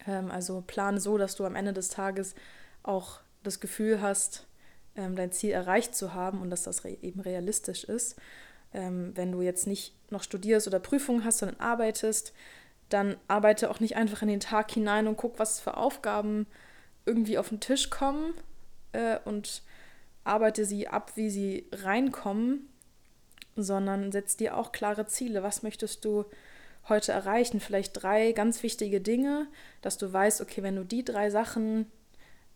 Ähm, 0.07 0.31
also 0.31 0.63
plan 0.67 0.99
so, 0.99 1.19
dass 1.19 1.37
du 1.37 1.45
am 1.45 1.55
Ende 1.55 1.73
des 1.73 1.89
Tages 1.89 2.35
auch 2.83 3.21
das 3.43 3.61
Gefühl 3.61 4.01
hast, 4.01 4.47
ähm, 4.97 5.17
dein 5.17 5.33
Ziel 5.33 5.53
erreicht 5.53 5.95
zu 5.95 6.15
haben 6.15 6.41
und 6.41 6.51
dass 6.51 6.65
das 6.65 6.85
re 6.85 6.97
eben 7.03 7.21
realistisch 7.21 7.85
ist. 7.85 8.17
Ähm, 8.75 9.13
wenn 9.15 9.33
du 9.33 9.43
jetzt 9.43 9.67
nicht 9.67 9.95
noch 10.11 10.23
studierst 10.23 10.67
oder 10.67 10.81
Prüfungen 10.81 11.25
hast, 11.25 11.39
sondern 11.39 11.61
arbeitest, 11.61 12.33
dann 12.89 13.17
arbeite 13.29 13.71
auch 13.71 13.81
nicht 13.81 13.97
einfach 13.97 14.23
in 14.23 14.29
den 14.29 14.41
Tag 14.41 14.71
hinein 14.71 15.07
und 15.07 15.17
guck, 15.17 15.39
was 15.39 15.61
für 15.61 15.77
Aufgaben 15.77 16.47
irgendwie 17.07 17.39
auf 17.39 17.49
den 17.49 17.61
Tisch 17.61 17.91
kommen 17.91 18.35
äh, 18.93 19.19
und 19.25 19.63
arbeite 20.25 20.65
sie 20.65 20.89
ab, 20.89 21.13
wie 21.17 21.31
sie 21.31 21.67
reinkommen, 21.73 22.69
sondern 23.57 24.13
setz 24.13 24.37
dir 24.37 24.57
auch 24.57 24.73
klare 24.73 25.07
Ziele. 25.07 25.43
Was 25.43 25.63
möchtest 25.63 26.05
du 26.05 26.25
heute 26.89 27.13
erreichen? 27.13 27.61
Vielleicht 27.61 28.03
drei 28.03 28.33
ganz 28.33 28.63
wichtige 28.63 29.01
Dinge, 29.01 29.49
dass 29.81 29.99
du 29.99 30.13
weißt, 30.13 30.41
okay, 30.41 30.63
wenn 30.63 30.77
du 30.77 30.85
die 30.85 31.05
drei 31.05 31.31
Sachen 31.31 31.87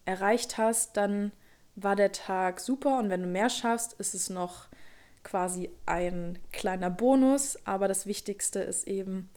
erreicht 0.05 0.59
hast, 0.59 0.97
dann 0.97 1.33
war 1.75 1.97
der 1.97 2.13
Tag 2.13 2.61
super 2.61 2.99
und 2.99 3.11
wenn 3.11 3.23
du 3.23 3.29
mehr 3.29 3.51
schaffst, 3.51 3.95
ist 3.95 4.15
es 4.15 4.31
noch 4.31 4.69
quasi 5.23 5.71
ein 5.85 6.39
kleiner 6.53 6.89
Bonus, 6.89 7.59
aber 7.67 7.89
das 7.89 8.07
Wichtigste 8.07 8.61
ist 8.61 8.87
eben, 8.87 9.29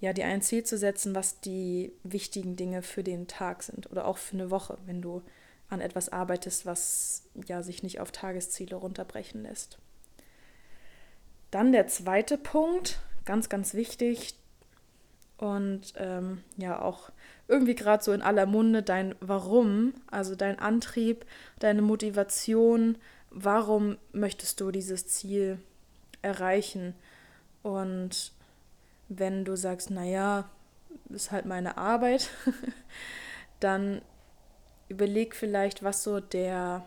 ja, 0.00 0.12
dir 0.12 0.26
ein 0.26 0.42
Ziel 0.42 0.64
zu 0.64 0.76
setzen, 0.76 1.14
was 1.14 1.40
die 1.40 1.92
wichtigen 2.02 2.56
Dinge 2.56 2.82
für 2.82 3.02
den 3.02 3.26
Tag 3.28 3.62
sind 3.62 3.90
oder 3.90 4.06
auch 4.06 4.18
für 4.18 4.34
eine 4.34 4.50
Woche, 4.50 4.78
wenn 4.86 5.00
du 5.00 5.22
an 5.68 5.80
etwas 5.80 6.10
arbeitest, 6.10 6.66
was 6.66 7.24
ja 7.46 7.62
sich 7.62 7.82
nicht 7.82 8.00
auf 8.00 8.12
Tagesziele 8.12 8.76
runterbrechen 8.76 9.42
lässt. 9.42 9.78
Dann 11.50 11.72
der 11.72 11.86
zweite 11.86 12.38
Punkt, 12.38 13.00
ganz, 13.24 13.48
ganz 13.48 13.74
wichtig 13.74 14.34
und 15.38 15.94
ähm, 15.96 16.42
ja 16.56 16.80
auch 16.80 17.10
irgendwie 17.48 17.74
gerade 17.74 18.02
so 18.02 18.12
in 18.12 18.22
aller 18.22 18.46
Munde 18.46 18.82
dein 18.82 19.14
Warum, 19.20 19.94
also 20.10 20.34
dein 20.34 20.58
Antrieb, 20.58 21.24
deine 21.58 21.82
Motivation, 21.82 22.98
warum 23.30 23.96
möchtest 24.12 24.60
du 24.60 24.70
dieses 24.70 25.06
Ziel 25.06 25.58
erreichen? 26.22 26.94
Und 27.62 28.32
wenn 29.08 29.44
du 29.44 29.56
sagst, 29.56 29.90
naja, 29.90 30.48
ist 31.10 31.30
halt 31.30 31.46
meine 31.46 31.76
Arbeit, 31.76 32.30
dann 33.60 34.02
überleg 34.88 35.34
vielleicht, 35.34 35.82
was 35.82 36.02
so 36.02 36.20
der, 36.20 36.86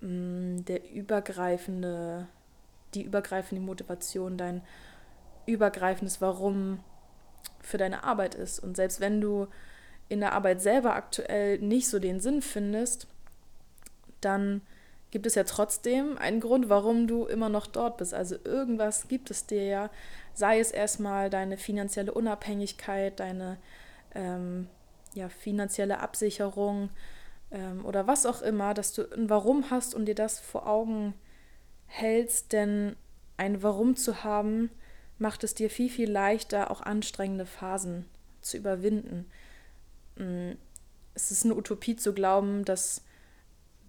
mm, 0.00 0.64
der 0.64 0.90
übergreifende, 0.90 2.28
die 2.94 3.02
übergreifende 3.02 3.62
Motivation, 3.62 4.36
dein 4.36 4.62
übergreifendes 5.46 6.20
Warum 6.20 6.80
für 7.60 7.78
deine 7.78 8.04
Arbeit 8.04 8.34
ist. 8.34 8.58
Und 8.58 8.76
selbst 8.76 9.00
wenn 9.00 9.20
du 9.20 9.48
in 10.08 10.20
der 10.20 10.32
Arbeit 10.32 10.60
selber 10.60 10.94
aktuell 10.94 11.58
nicht 11.58 11.88
so 11.88 11.98
den 11.98 12.20
Sinn 12.20 12.42
findest, 12.42 13.06
dann 14.20 14.62
gibt 15.14 15.26
es 15.26 15.36
ja 15.36 15.44
trotzdem 15.44 16.18
einen 16.18 16.40
Grund, 16.40 16.68
warum 16.68 17.06
du 17.06 17.24
immer 17.26 17.48
noch 17.48 17.68
dort 17.68 17.98
bist. 17.98 18.12
Also 18.12 18.34
irgendwas 18.42 19.06
gibt 19.06 19.30
es 19.30 19.46
dir 19.46 19.64
ja, 19.64 19.90
sei 20.32 20.58
es 20.58 20.72
erstmal 20.72 21.30
deine 21.30 21.56
finanzielle 21.56 22.12
Unabhängigkeit, 22.12 23.20
deine 23.20 23.58
ähm, 24.16 24.66
ja, 25.14 25.28
finanzielle 25.28 26.00
Absicherung 26.00 26.90
ähm, 27.52 27.84
oder 27.84 28.08
was 28.08 28.26
auch 28.26 28.42
immer, 28.42 28.74
dass 28.74 28.92
du 28.92 29.08
ein 29.12 29.30
Warum 29.30 29.70
hast 29.70 29.94
und 29.94 30.06
dir 30.06 30.16
das 30.16 30.40
vor 30.40 30.66
Augen 30.66 31.14
hältst, 31.86 32.52
denn 32.52 32.96
ein 33.36 33.62
Warum 33.62 33.94
zu 33.94 34.24
haben, 34.24 34.68
macht 35.18 35.44
es 35.44 35.54
dir 35.54 35.70
viel, 35.70 35.90
viel 35.90 36.10
leichter, 36.10 36.72
auch 36.72 36.80
anstrengende 36.80 37.46
Phasen 37.46 38.04
zu 38.40 38.56
überwinden. 38.56 39.30
Mm, 40.16 40.54
es 41.14 41.30
ist 41.30 41.44
eine 41.44 41.54
Utopie 41.54 41.94
zu 41.94 42.14
glauben, 42.14 42.64
dass 42.64 43.04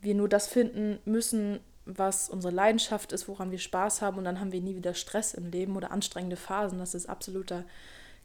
wir 0.05 0.15
nur 0.15 0.29
das 0.29 0.47
finden 0.47 0.99
müssen, 1.05 1.59
was 1.85 2.29
unsere 2.29 2.53
Leidenschaft 2.53 3.11
ist, 3.11 3.27
woran 3.27 3.51
wir 3.51 3.59
Spaß 3.59 4.01
haben 4.01 4.17
und 4.17 4.23
dann 4.23 4.39
haben 4.39 4.51
wir 4.51 4.61
nie 4.61 4.75
wieder 4.75 4.93
Stress 4.93 5.33
im 5.33 5.51
Leben 5.51 5.75
oder 5.75 5.91
anstrengende 5.91 6.35
Phasen. 6.35 6.79
Das 6.79 6.95
ist 6.95 7.07
absoluter 7.07 7.63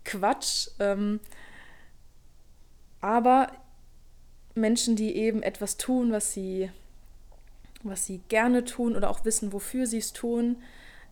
Quatsch. 0.04 0.68
Ähm, 0.78 1.20
aber 3.00 3.52
Menschen, 4.54 4.96
die 4.96 5.16
eben 5.16 5.42
etwas 5.42 5.76
tun, 5.76 6.12
was 6.12 6.32
sie, 6.32 6.70
was 7.82 8.06
sie 8.06 8.18
gerne 8.28 8.64
tun 8.64 8.96
oder 8.96 9.10
auch 9.10 9.24
wissen, 9.24 9.52
wofür 9.52 9.86
sie 9.86 9.98
es 9.98 10.12
tun, 10.12 10.56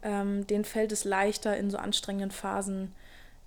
ähm, 0.02 0.46
denen 0.46 0.64
fällt 0.64 0.92
es 0.92 1.04
leichter 1.04 1.56
in 1.56 1.70
so 1.70 1.78
anstrengenden 1.78 2.30
Phasen, 2.30 2.94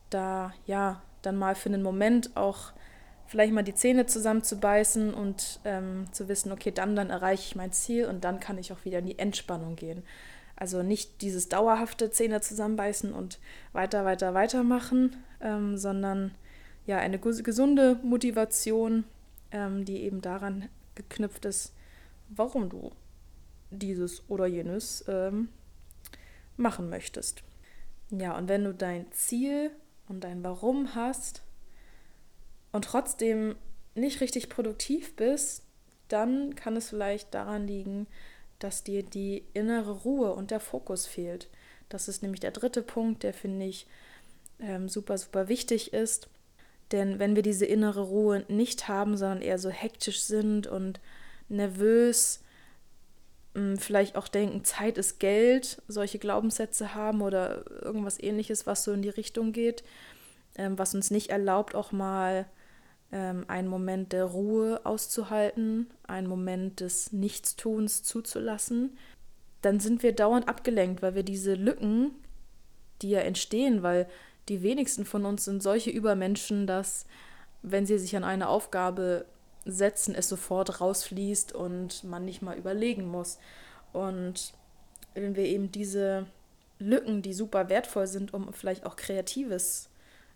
da 0.09 0.53
ja 0.65 1.01
dann 1.21 1.37
mal 1.37 1.55
für 1.55 1.69
einen 1.69 1.83
Moment 1.83 2.35
auch 2.35 2.71
vielleicht 3.31 3.53
mal 3.53 3.63
die 3.63 3.73
Zähne 3.73 4.05
zusammenzubeißen 4.07 5.13
und 5.13 5.61
ähm, 5.63 6.11
zu 6.11 6.27
wissen, 6.27 6.51
okay, 6.51 6.69
dann, 6.69 6.97
dann 6.97 7.09
erreiche 7.09 7.43
ich 7.47 7.55
mein 7.55 7.71
Ziel 7.71 8.05
und 8.07 8.25
dann 8.25 8.41
kann 8.41 8.57
ich 8.57 8.73
auch 8.73 8.83
wieder 8.83 8.99
in 8.99 9.05
die 9.05 9.17
Entspannung 9.17 9.77
gehen. 9.77 10.03
Also 10.57 10.83
nicht 10.83 11.21
dieses 11.21 11.47
dauerhafte 11.47 12.11
Zähne 12.11 12.41
zusammenbeißen 12.41 13.13
und 13.13 13.39
weiter, 13.71 14.03
weiter, 14.03 14.33
weitermachen, 14.33 15.15
ähm, 15.39 15.77
sondern 15.77 16.35
ja 16.85 16.97
eine 16.97 17.19
gesunde 17.19 17.97
Motivation, 18.03 19.05
ähm, 19.53 19.85
die 19.85 20.01
eben 20.01 20.19
daran 20.19 20.67
geknüpft 20.95 21.45
ist, 21.45 21.73
warum 22.27 22.67
du 22.67 22.91
dieses 23.69 24.29
oder 24.29 24.45
jenes 24.45 25.05
ähm, 25.07 25.47
machen 26.57 26.89
möchtest. 26.89 27.43
Ja, 28.09 28.37
und 28.37 28.49
wenn 28.49 28.65
du 28.65 28.73
dein 28.73 29.09
Ziel 29.13 29.71
und 30.09 30.25
dein 30.25 30.43
Warum 30.43 30.95
hast 30.95 31.43
und 32.71 32.85
trotzdem 32.85 33.55
nicht 33.95 34.21
richtig 34.21 34.49
produktiv 34.49 35.15
bist, 35.15 35.63
dann 36.07 36.55
kann 36.55 36.75
es 36.75 36.89
vielleicht 36.89 37.33
daran 37.33 37.67
liegen, 37.67 38.07
dass 38.59 38.83
dir 38.83 39.03
die 39.03 39.43
innere 39.53 39.91
Ruhe 39.91 40.33
und 40.33 40.51
der 40.51 40.59
Fokus 40.59 41.07
fehlt. 41.07 41.49
Das 41.89 42.07
ist 42.07 42.21
nämlich 42.21 42.39
der 42.39 42.51
dritte 42.51 42.81
Punkt, 42.81 43.23
der 43.23 43.33
finde 43.33 43.65
ich 43.65 43.87
ähm, 44.59 44.87
super, 44.87 45.17
super 45.17 45.47
wichtig 45.47 45.93
ist. 45.93 46.29
Denn 46.91 47.19
wenn 47.19 47.35
wir 47.35 47.43
diese 47.43 47.65
innere 47.65 48.01
Ruhe 48.01 48.45
nicht 48.49 48.87
haben, 48.87 49.17
sondern 49.17 49.41
eher 49.41 49.57
so 49.57 49.69
hektisch 49.69 50.21
sind 50.21 50.67
und 50.67 50.99
nervös, 51.49 52.41
hm, 53.55 53.77
vielleicht 53.77 54.15
auch 54.15 54.27
denken, 54.27 54.63
Zeit 54.63 54.97
ist 54.97 55.19
Geld, 55.19 55.81
solche 55.87 56.19
Glaubenssätze 56.19 56.93
haben 56.93 57.21
oder 57.21 57.65
irgendwas 57.81 58.21
ähnliches, 58.21 58.67
was 58.67 58.83
so 58.83 58.93
in 58.93 59.01
die 59.01 59.09
Richtung 59.09 59.51
geht, 59.51 59.83
ähm, 60.55 60.77
was 60.77 60.93
uns 60.93 61.11
nicht 61.11 61.29
erlaubt, 61.29 61.75
auch 61.75 61.91
mal 61.91 62.45
ähm, 63.11 63.45
einen 63.47 63.67
Moment 63.67 64.13
der 64.13 64.25
Ruhe 64.25 64.81
auszuhalten, 64.83 65.87
einen 66.03 66.27
Moment 66.27 66.79
des 66.79 67.11
Nichtstuns 67.11 68.03
zuzulassen, 68.03 68.97
dann 69.61 69.79
sind 69.79 70.03
wir 70.03 70.13
dauernd 70.13 70.47
abgelenkt, 70.47 71.01
weil 71.01 71.15
wir 71.15 71.23
diese 71.23 71.53
Lücken, 71.53 72.11
die 73.01 73.11
ja 73.11 73.19
entstehen, 73.19 73.83
weil 73.83 74.07
die 74.49 74.63
wenigsten 74.63 75.05
von 75.05 75.25
uns 75.25 75.45
sind 75.45 75.61
solche 75.61 75.91
Übermenschen, 75.91 76.65
dass 76.67 77.05
wenn 77.61 77.85
sie 77.85 77.99
sich 77.99 78.15
an 78.15 78.23
eine 78.23 78.49
Aufgabe 78.49 79.25
setzen, 79.65 80.15
es 80.15 80.27
sofort 80.27 80.81
rausfließt 80.81 81.53
und 81.53 82.03
man 82.03 82.25
nicht 82.25 82.41
mal 82.41 82.57
überlegen 82.57 83.05
muss. 83.05 83.37
Und 83.93 84.53
wenn 85.13 85.35
wir 85.35 85.45
eben 85.45 85.71
diese 85.71 86.25
Lücken, 86.79 87.21
die 87.21 87.33
super 87.33 87.69
wertvoll 87.69 88.07
sind, 88.07 88.33
um 88.33 88.51
vielleicht 88.53 88.85
auch 88.85 88.95
Kreatives 88.95 89.89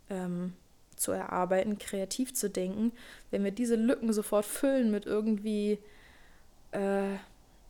ähm, 0.10 0.54
zu 0.96 1.12
erarbeiten, 1.12 1.78
kreativ 1.78 2.34
zu 2.34 2.50
denken, 2.50 2.92
wenn 3.32 3.44
wir 3.44 3.52
diese 3.52 3.76
Lücken 3.76 4.14
sofort 4.14 4.46
füllen 4.46 4.92
mit 4.92 5.06
irgendwie 5.06 5.80
äh, 6.72 7.18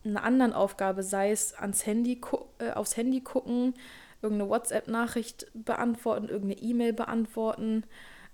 einer 0.03 0.23
anderen 0.23 0.53
Aufgabe, 0.53 1.03
sei 1.03 1.31
es 1.31 1.53
ans 1.53 1.85
Handy 1.85 2.19
äh, 2.59 2.71
aufs 2.71 2.97
Handy 2.97 3.21
gucken, 3.21 3.73
irgendeine 4.21 4.49
WhatsApp-Nachricht 4.49 5.47
beantworten, 5.53 6.29
irgendeine 6.29 6.61
E-Mail 6.61 6.93
beantworten, 6.93 7.83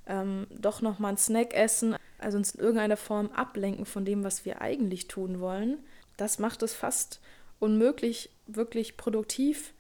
ähm, 0.08 0.48
doch 0.50 0.82
nochmal 0.82 1.10
einen 1.10 1.18
Snack 1.18 1.54
essen, 1.54 1.96
also 2.20 2.38
uns 2.38 2.56
in 2.56 2.62
irgendeiner 2.62 2.98
Form 2.98 3.30
ablenken 3.32 3.86
von 3.86 4.06
dem, 4.06 4.24
was 4.24 4.46
wir 4.46 4.62
eigentlich 4.62 5.08
tun 5.08 5.40
wollen, 5.40 5.78
das 6.18 6.40
macht 6.40 6.62
es 6.64 6.74
fast 6.74 7.20
unmöglich, 7.60 8.30
wirklich 8.48 8.98
produktiv 8.98 9.74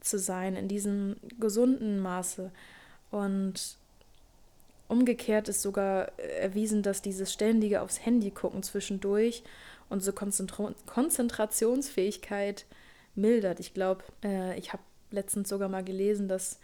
zu 0.00 0.18
sein 0.18 0.56
in 0.56 0.68
diesem 0.68 1.16
gesunden 1.38 1.98
Maße. 1.98 2.50
Und 3.10 3.78
umgekehrt 4.88 5.48
ist 5.48 5.62
sogar 5.62 6.18
erwiesen, 6.18 6.82
dass 6.82 7.02
dieses 7.02 7.32
ständige 7.32 7.82
aufs 7.82 8.04
Handy 8.04 8.30
gucken 8.30 8.62
zwischendurch 8.62 9.42
unsere 9.88 10.14
Konzentra 10.14 10.74
Konzentrationsfähigkeit 10.86 12.66
mildert. 13.14 13.60
Ich 13.60 13.74
glaube, 13.74 14.04
äh, 14.24 14.58
ich 14.58 14.72
habe 14.72 14.82
letztens 15.10 15.48
sogar 15.48 15.68
mal 15.68 15.84
gelesen, 15.84 16.28
dass 16.28 16.60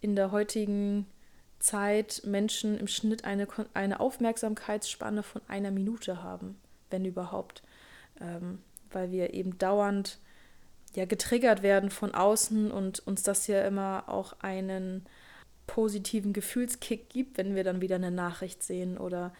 in 0.00 0.16
der 0.16 0.32
heutigen 0.32 1.06
Zeit 1.58 2.22
Menschen 2.24 2.78
im 2.78 2.88
Schnitt 2.88 3.24
eine, 3.24 3.46
eine 3.74 4.00
Aufmerksamkeitsspanne 4.00 5.22
von 5.22 5.42
einer 5.48 5.70
Minute 5.70 6.22
haben, 6.22 6.58
wenn 6.90 7.04
überhaupt. 7.04 7.62
Ähm, 8.20 8.58
weil 8.90 9.10
wir 9.10 9.32
eben 9.32 9.58
dauernd 9.58 10.18
ja 10.94 11.04
getriggert 11.04 11.62
werden 11.62 11.90
von 11.90 12.14
außen 12.14 12.70
und 12.70 13.00
uns 13.06 13.22
das 13.22 13.46
ja 13.46 13.64
immer 13.66 14.04
auch 14.08 14.34
einen 14.40 15.06
positiven 15.72 16.34
Gefühlskick 16.34 17.08
gibt, 17.08 17.38
wenn 17.38 17.54
wir 17.54 17.64
dann 17.64 17.80
wieder 17.80 17.96
eine 17.96 18.10
Nachricht 18.10 18.62
sehen 18.62 18.98
oder 18.98 19.32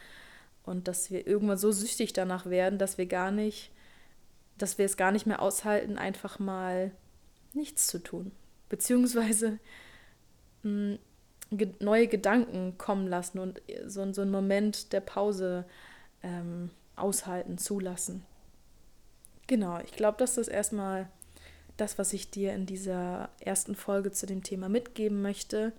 und 0.64 0.88
dass 0.88 1.10
wir 1.10 1.26
irgendwann 1.26 1.58
so 1.58 1.72
süchtig 1.72 2.14
danach 2.14 2.46
werden, 2.46 2.78
dass 2.78 2.96
wir 2.96 3.04
gar 3.04 3.30
nicht, 3.30 3.70
dass 4.56 4.78
wir 4.78 4.86
es 4.86 4.96
gar 4.96 5.12
nicht 5.12 5.26
mehr 5.26 5.42
aushalten, 5.42 5.98
einfach 5.98 6.38
mal 6.38 6.90
nichts 7.52 7.86
zu 7.86 7.98
tun. 7.98 8.32
Beziehungsweise 8.70 9.58
mh, 10.62 10.96
hm, 11.50 11.70
neue 11.80 12.08
Gedanken 12.08 12.78
kommen 12.78 13.08
lassen 13.08 13.38
und 13.38 13.60
so, 13.86 14.10
so 14.14 14.22
einen 14.22 14.30
Moment 14.30 14.94
der 14.94 15.00
Pause 15.00 15.66
ähm, 16.22 16.70
aushalten, 16.96 17.58
zulassen. 17.58 18.24
Genau, 19.48 19.80
ich 19.80 19.92
glaube, 19.92 20.16
das 20.16 20.38
ist 20.38 20.48
erstmal 20.48 21.10
das, 21.76 21.98
was 21.98 22.14
ich 22.14 22.30
dir 22.30 22.54
in 22.54 22.64
dieser 22.64 23.28
ersten 23.40 23.74
Folge 23.74 24.12
zu 24.12 24.24
dem 24.24 24.42
Thema 24.42 24.70
mitgeben 24.70 25.20
möchte. 25.20 25.74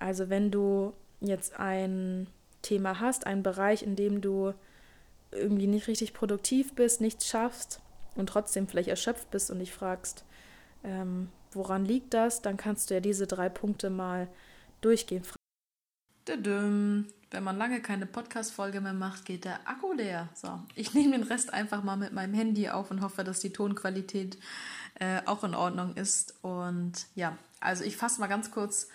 Also 0.00 0.28
wenn 0.28 0.50
du 0.50 0.92
jetzt 1.20 1.60
ein 1.60 2.26
Thema 2.62 2.98
hast, 2.98 3.26
einen 3.26 3.42
Bereich, 3.42 3.82
in 3.82 3.94
dem 3.94 4.20
du 4.20 4.54
irgendwie 5.30 5.66
nicht 5.66 5.86
richtig 5.86 6.12
produktiv 6.12 6.74
bist, 6.74 7.00
nichts 7.00 7.28
schaffst 7.28 7.80
und 8.16 8.28
trotzdem 8.28 8.66
vielleicht 8.66 8.88
erschöpft 8.88 9.30
bist 9.30 9.50
und 9.50 9.60
dich 9.60 9.72
fragst, 9.72 10.24
ähm, 10.82 11.28
woran 11.52 11.84
liegt 11.84 12.14
das, 12.14 12.42
dann 12.42 12.56
kannst 12.56 12.90
du 12.90 12.94
ja 12.94 13.00
diese 13.00 13.26
drei 13.26 13.48
Punkte 13.48 13.90
mal 13.90 14.28
durchgehen. 14.80 15.22
Wenn 16.26 17.44
man 17.44 17.58
lange 17.58 17.80
keine 17.80 18.06
Podcast-Folge 18.06 18.80
mehr 18.80 18.92
macht, 18.92 19.24
geht 19.24 19.44
der 19.44 19.68
Akku 19.68 19.92
leer. 19.92 20.28
So, 20.34 20.60
ich 20.74 20.94
nehme 20.94 21.12
den 21.12 21.22
Rest 21.22 21.52
einfach 21.52 21.84
mal 21.84 21.96
mit 21.96 22.12
meinem 22.12 22.34
Handy 22.34 22.68
auf 22.68 22.90
und 22.90 23.02
hoffe, 23.02 23.22
dass 23.22 23.40
die 23.40 23.52
Tonqualität 23.52 24.38
äh, 24.94 25.20
auch 25.26 25.44
in 25.44 25.54
Ordnung 25.54 25.94
ist. 25.94 26.34
Und 26.42 27.06
ja, 27.14 27.36
also 27.60 27.84
ich 27.84 27.96
fasse 27.96 28.20
mal 28.20 28.26
ganz 28.26 28.50
kurz 28.50 28.88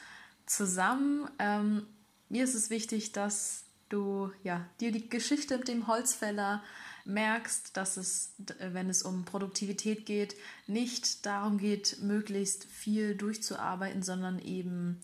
zusammen. 0.45 1.29
Ähm, 1.39 1.85
mir 2.29 2.43
ist 2.43 2.55
es 2.55 2.69
wichtig, 2.69 3.11
dass 3.11 3.65
du 3.89 4.31
ja, 4.43 4.65
dir 4.79 4.91
die 4.91 5.09
Geschichte 5.09 5.57
mit 5.57 5.67
dem 5.67 5.87
Holzfäller 5.87 6.63
merkst, 7.05 7.77
dass 7.77 7.97
es, 7.97 8.33
wenn 8.59 8.89
es 8.89 9.03
um 9.03 9.25
Produktivität 9.25 10.05
geht, 10.05 10.35
nicht 10.65 11.25
darum 11.25 11.57
geht, 11.57 11.99
möglichst 12.01 12.65
viel 12.65 13.15
durchzuarbeiten, 13.15 14.01
sondern 14.01 14.39
eben 14.39 14.99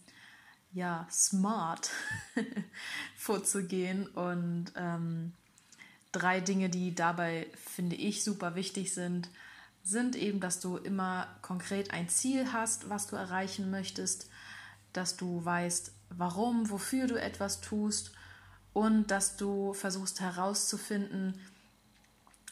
ja 0.74 1.08
smart 1.12 1.92
vorzugehen 3.16 4.08
und 4.08 4.72
ähm, 4.76 5.34
drei 6.12 6.40
Dinge, 6.40 6.70
die 6.70 6.96
dabei 6.96 7.48
finde 7.56 7.96
ich 7.96 8.24
super 8.24 8.56
wichtig 8.56 8.94
sind, 8.94 9.30
sind 9.84 10.16
eben, 10.16 10.40
dass 10.40 10.60
du 10.60 10.78
immer 10.78 11.28
konkret 11.42 11.92
ein 11.92 12.10
Ziel 12.10 12.52
hast, 12.54 12.90
was 12.90 13.08
du 13.08 13.16
erreichen 13.16 13.70
möchtest, 13.70 14.30
dass 14.94 15.18
du 15.18 15.44
weißt, 15.44 15.92
warum, 16.10 16.70
wofür 16.70 17.08
du 17.08 17.16
etwas 17.16 17.62
tust 17.62 18.12
und 18.74 19.12
dass 19.12 19.38
du 19.38 19.74
versuchst 19.74 20.22
herauszufinden 20.22 21.40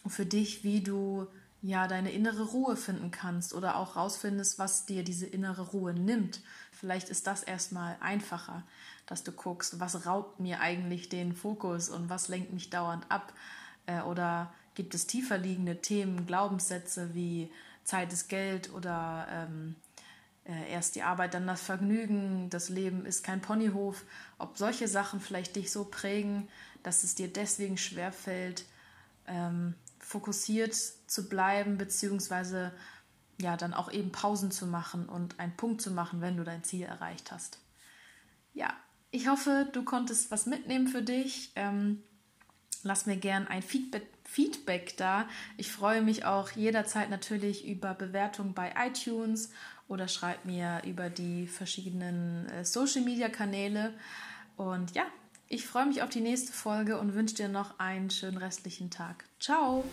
für 0.08 0.26
dich, 0.26 0.64
wie 0.64 0.82
du 0.82 1.28
ja 1.62 1.88
deine 1.88 2.12
innere 2.12 2.44
Ruhe 2.44 2.78
finden 2.78 3.12
kannst 3.12 3.54
oder 3.54 3.76
auch 3.76 3.96
rausfindest, 3.96 4.60
was 4.60 4.86
dir 4.86 5.04
diese 5.04 5.26
innere 5.26 5.62
Ruhe 5.62 5.94
nimmt. 5.94 6.42
Vielleicht 6.72 7.10
ist 7.10 7.28
das 7.28 7.44
erstmal 7.44 7.98
einfacher, 8.00 8.64
dass 9.06 9.24
du 9.24 9.32
guckst, 9.32 9.80
was 9.80 10.06
raubt 10.06 10.40
mir 10.40 10.62
eigentlich 10.62 11.10
den 11.10 11.34
Fokus 11.34 11.90
und 11.90 12.10
was 12.10 12.30
lenkt 12.30 12.54
mich 12.54 12.70
dauernd 12.70 13.06
ab 13.10 13.34
äh, 13.88 14.02
oder 14.02 14.54
gibt 14.76 14.96
es 14.96 15.08
tiefer 15.08 15.38
liegende 15.38 15.82
Themen, 15.82 16.26
Glaubenssätze 16.26 17.14
wie 17.14 17.52
Zeit 17.84 18.14
ist 18.14 18.30
Geld 18.30 18.72
oder 18.74 19.28
ähm, 19.30 19.76
äh, 20.50 20.72
erst 20.72 20.96
die 20.96 21.04
Arbeit, 21.04 21.36
dann 21.36 21.46
das 21.46 21.62
Vergnügen, 21.62 22.50
das 22.50 22.70
Leben 22.70 23.06
ist 23.06 23.24
kein 23.24 23.40
Ponyhof, 23.42 24.04
ob 24.40 24.58
solche 24.58 24.88
Sachen 24.88 25.20
vielleicht 25.20 25.56
dich 25.56 25.72
so 25.72 25.86
prägen, 25.86 26.48
dass 26.82 27.04
es 27.04 27.14
dir 27.14 27.32
deswegen 27.32 27.78
schwerfällt, 27.78 28.66
ähm, 29.28 29.76
fokussiert 30.00 30.74
zu 30.74 31.30
bleiben, 31.30 31.78
beziehungsweise 31.78 32.72
ja, 33.40 33.58
dann 33.58 33.74
auch 33.74 33.92
eben 33.92 34.12
Pausen 34.12 34.50
zu 34.50 34.66
machen 34.66 35.08
und 35.08 35.40
einen 35.40 35.56
Punkt 35.56 35.82
zu 35.82 35.92
machen, 35.92 36.20
wenn 36.20 36.36
du 36.36 36.44
dein 36.44 36.64
Ziel 36.64 36.84
erreicht 36.84 37.32
hast. 37.32 37.60
Ja, 38.54 38.74
ich 39.12 39.28
hoffe, 39.28 39.70
du 39.72 39.84
konntest 39.84 40.32
was 40.32 40.46
mitnehmen 40.48 40.88
für 40.88 41.04
dich. 41.04 41.52
Ähm, 41.56 42.02
lass 42.84 43.06
mir 43.06 43.18
gern 43.18 43.48
ein 43.48 43.62
Feedback, 43.62 44.08
Feedback 44.24 44.98
da. 44.98 45.28
Ich 45.58 45.72
freue 45.72 46.02
mich 46.02 46.26
auch 46.26 46.52
jederzeit 46.52 47.10
natürlich 47.10 47.68
über 47.68 47.94
Bewertungen 47.94 48.54
bei 48.54 48.74
iTunes 48.88 49.52
oder 49.90 50.08
schreib 50.08 50.46
mir 50.46 50.82
über 50.86 51.10
die 51.10 51.48
verschiedenen 51.48 52.48
äh, 52.50 52.64
Social 52.64 53.02
Media 53.02 53.28
Kanäle. 53.28 53.94
Und 54.56 54.96
ja, 54.96 55.04
ich 55.50 55.66
freue 55.66 55.88
mich 55.88 56.02
auf 56.02 56.10
die 56.10 56.22
nächste 56.22 56.54
Folge 56.54 56.98
und 56.98 57.16
wünsche 57.16 57.36
dir 57.36 57.50
noch 57.50 57.80
einen 57.80 58.10
schönen 58.10 58.38
restlichen 58.38 58.90
Tag. 58.90 59.26
Ciao! 59.40 59.84